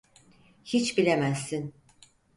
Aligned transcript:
Hiç 0.65 0.97
bilemezsin. 0.97 1.73